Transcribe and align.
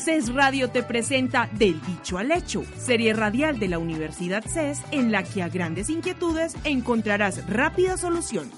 CES 0.00 0.32
Radio 0.32 0.70
te 0.70 0.82
presenta 0.82 1.50
Del 1.58 1.78
Dicho 1.82 2.16
al 2.16 2.30
Hecho, 2.30 2.64
serie 2.78 3.12
radial 3.12 3.58
de 3.58 3.68
la 3.68 3.78
Universidad 3.78 4.42
CES 4.42 4.80
en 4.92 5.12
la 5.12 5.22
que 5.24 5.42
a 5.42 5.50
grandes 5.50 5.90
inquietudes 5.90 6.54
encontrarás 6.64 7.46
rápidas 7.46 8.00
soluciones. 8.00 8.54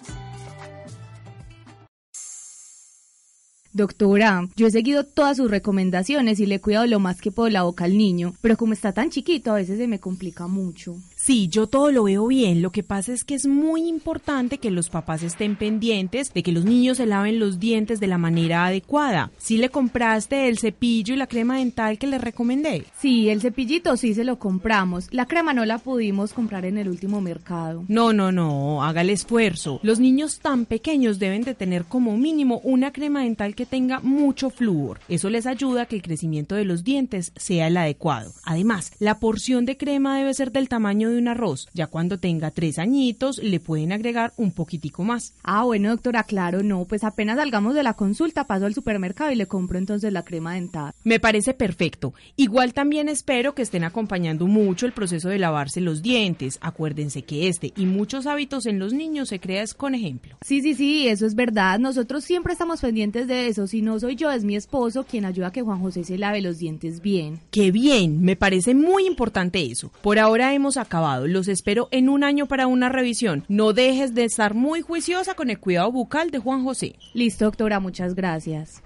Doctora, 3.73 4.47
yo 4.55 4.69
he 4.69 4.71
seguido 4.71 5.03
todas 5.03 5.39
sus 5.39 5.51
recomendaciones 5.51 6.39
y 6.39 6.47
le 6.47 6.57
he 6.57 6.61
cuidado 6.61 6.87
lo 6.87 7.01
más 7.01 7.21
que 7.21 7.33
puedo 7.33 7.49
la 7.49 7.65
boca 7.65 7.87
al 7.87 7.99
niño, 7.99 8.35
pero 8.41 8.57
como 8.57 8.73
está 8.73 8.93
tan 8.93 9.11
chiquito 9.11 9.51
a 9.51 9.57
veces 9.57 9.79
se 9.79 9.89
me 9.89 9.99
complica 9.99 10.47
mucho. 10.47 10.95
Sí, 11.25 11.47
yo 11.47 11.69
todo 11.69 11.93
lo 11.93 12.03
veo 12.03 12.27
bien. 12.27 12.63
Lo 12.63 12.73
que 12.73 12.83
pasa 12.83 13.13
es 13.13 13.23
que 13.23 13.37
es 13.37 13.47
muy 13.47 13.87
importante 13.87 14.59
que 14.59 14.73
los 14.73 14.91
papás 14.91 15.23
estén 15.23 15.55
pendientes 15.55 16.35
de 16.35 16.43
que 16.43 16.51
los 16.51 16.65
niños 16.65 16.97
se 16.97 17.07
laven 17.07 17.39
los 17.39 17.61
dientes 17.61 18.01
de 18.01 18.09
la 18.09 18.19
manera 18.19 18.67
adecuada. 18.67 19.31
¿Sí 19.39 19.57
le 19.57 19.69
compraste 19.69 20.49
el 20.49 20.59
cepillo 20.59 21.15
y 21.15 21.17
la 21.17 21.29
crema 21.29 21.59
dental 21.59 21.97
que 21.99 22.09
le 22.09 22.19
recomendé? 22.19 22.87
Sí, 22.99 23.29
el 23.29 23.41
cepillito 23.41 23.97
sí 23.97 24.15
se 24.15 24.25
lo 24.25 24.41
compramos. 24.41 25.07
La 25.13 25.27
crema 25.27 25.55
no 25.55 25.65
la 25.65 25.79
pudimos 25.79 26.33
comprar 26.33 26.65
en 26.65 26.77
el 26.77 26.89
último 26.89 27.21
mercado. 27.21 27.85
No, 27.87 28.13
no, 28.13 28.33
no, 28.33 28.83
haga 28.83 29.03
el 29.03 29.11
esfuerzo. 29.11 29.79
Los 29.85 30.01
niños 30.01 30.41
tan 30.41 30.67
pequeños 30.67 31.21
deben 31.21 31.43
de 31.43 31.55
tener 31.55 31.85
como 31.85 32.17
mínimo 32.17 32.61
una 32.65 32.93
crema 32.93 33.23
dental 33.23 33.55
que 33.55 33.65
tenga 33.65 34.01
mucho 34.01 34.51
flúor. 34.51 34.99
Eso 35.09 35.31
les 35.31 35.47
ayuda 35.47 35.83
a 35.83 35.87
que 35.87 35.95
el 35.95 36.03
crecimiento 36.03 36.57
de 36.57 36.65
los 36.65 36.83
dientes 36.83 37.31
sea 37.37 37.69
el 37.69 37.77
adecuado. 37.77 38.33
Además, 38.43 38.91
la 38.99 39.21
porción 39.21 39.67
de 39.67 39.77
crema 39.77 40.19
debe 40.19 40.35
ser 40.35 40.51
del 40.51 40.69
tamaño 40.69 41.12
de 41.13 41.19
un 41.19 41.29
arroz. 41.29 41.69
Ya 41.73 41.87
cuando 41.87 42.19
tenga 42.19 42.51
tres 42.51 42.79
añitos 42.79 43.39
le 43.39 43.61
pueden 43.61 43.93
agregar 43.93 44.33
un 44.37 44.51
poquitico 44.51 45.05
más. 45.05 45.35
Ah, 45.43 45.65
bueno, 45.65 45.91
doctora, 45.91 46.25
claro, 46.25 46.63
no, 46.63 46.85
pues 46.85 47.05
apenas 47.05 47.37
salgamos 47.37 47.75
de 47.75 47.83
la 47.83 47.95
consulta 47.95 48.47
paso 48.47 48.67
al 48.67 48.75
supermercado 48.75 49.31
y 49.31 49.37
le 49.37 49.47
compro 49.47 49.79
entonces 49.79 50.13
la 50.13 50.25
crema 50.25 50.55
dental. 50.55 50.93
Me 51.05 51.21
parece 51.21 51.55
perfecto. 51.55 52.15
Igual 52.37 52.75
también 52.75 53.09
espero 53.09 53.55
que 53.55 53.63
estén 53.63 53.85
acompañando 53.85 54.47
mucho 54.47 54.87
el 54.87 54.93
proceso 54.93 55.29
de 55.29 55.39
lavarse 55.39 55.81
los 55.81 56.03
dientes. 56.03 56.59
Acuérdense 56.61 57.23
que 57.23 57.49
este 57.49 57.73
y 57.77 57.87
muchos 57.87 58.27
hábitos 58.27 58.67
en 58.67 58.79
los 58.79 58.93
niños 58.93 59.29
se 59.29 59.39
crea 59.39 59.63
con 59.77 59.95
ejemplo. 59.95 60.37
Sí, 60.41 60.61
sí, 60.61 60.75
sí, 60.75 61.09
eso 61.09 61.27
es 61.27 61.35
verdad. 61.35 61.79
Nosotros 61.79 62.25
siempre 62.25 62.53
estamos 62.53 62.81
pendientes 62.81 63.29
de 63.29 63.47
eso. 63.47 63.67
Si 63.67 63.83
no 63.83 64.01
soy 64.01 64.17
yo, 64.17 64.31
es 64.31 64.45
mi 64.45 64.57
esposo 64.57 65.05
quien 65.05 65.25
ayuda 65.25 65.49
a 65.49 65.53
que 65.53 65.63
Juan 65.63 65.81
José 65.81 66.05
se 66.05 66.19
lave 66.19 66.41
los 66.41 66.59
dientes 66.59 67.01
bien. 67.01 67.41
Qué 67.51 67.71
bien, 67.71 68.23
me 68.23 68.37
parece 68.37 68.75
muy 68.75 69.07
importante 69.07 69.63
eso. 69.65 69.93
Por 70.03 70.19
ahora 70.19 70.55
hemos 70.55 70.77
acabado 70.77 71.02
los 71.27 71.49
espero 71.49 71.89
en 71.91 72.09
un 72.09 72.25
año 72.25 72.47
para 72.47 72.67
una 72.67 72.89
revisión. 72.89 73.45
No 73.49 73.73
dejes 73.73 74.15
de 74.15 74.25
estar 74.25 74.55
muy 74.55 74.81
juiciosa 74.83 75.35
con 75.35 75.51
el 75.51 75.59
cuidado 75.59 75.91
bucal 75.91 76.31
de 76.31 76.39
Juan 76.39 76.65
José. 76.65 76.97
Listo, 77.15 77.47
doctora, 77.47 77.81
muchas 77.81 78.15
gracias. 78.15 78.83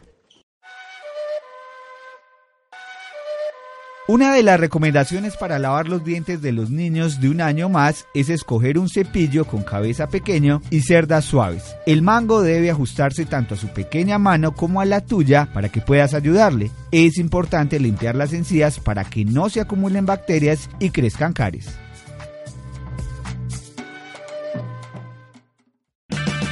Una 4.08 4.32
de 4.32 4.44
las 4.44 4.60
recomendaciones 4.60 5.36
para 5.36 5.58
lavar 5.58 5.88
los 5.88 6.04
dientes 6.04 6.40
de 6.40 6.52
los 6.52 6.70
niños 6.70 7.20
de 7.20 7.28
un 7.28 7.40
año 7.40 7.68
más 7.68 8.06
es 8.14 8.30
escoger 8.30 8.78
un 8.78 8.88
cepillo 8.88 9.44
con 9.46 9.64
cabeza 9.64 10.06
pequeña 10.06 10.60
y 10.70 10.82
cerdas 10.82 11.24
suaves. 11.24 11.74
El 11.86 12.02
mango 12.02 12.40
debe 12.40 12.70
ajustarse 12.70 13.26
tanto 13.26 13.54
a 13.54 13.56
su 13.56 13.66
pequeña 13.66 14.20
mano 14.20 14.54
como 14.54 14.80
a 14.80 14.84
la 14.84 15.00
tuya 15.00 15.48
para 15.52 15.70
que 15.70 15.80
puedas 15.80 16.14
ayudarle. 16.14 16.70
Es 16.92 17.18
importante 17.18 17.80
limpiar 17.80 18.14
las 18.14 18.32
encías 18.32 18.78
para 18.78 19.04
que 19.04 19.24
no 19.24 19.48
se 19.48 19.60
acumulen 19.60 20.06
bacterias 20.06 20.70
y 20.78 20.90
crezcan 20.90 21.32
caries. 21.32 21.76